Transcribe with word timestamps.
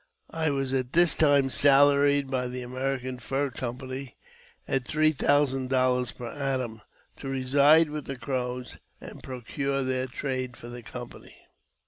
I 0.33 0.49
was 0.49 0.73
at 0.73 0.93
this 0.93 1.13
time 1.13 1.51
salaried 1.51 2.31
by 2.31 2.47
the 2.47 2.63
American 2.63 3.19
Fur 3.19 3.51
Company 3.51 4.15
at 4.67 4.87
three 4.87 5.11
thousand 5.11 5.69
dollars 5.69 6.11
per 6.11 6.25
annum, 6.31 6.81
to 7.17 7.29
reside 7.29 7.91
with 7.91 8.05
the 8.05 8.17
Crows 8.17 8.79
and 8.99 9.21
procure 9.21 9.83
their 9.83 10.07
trade 10.07 10.57
for 10.57 10.69
the 10.69 10.81
company. 10.81 11.35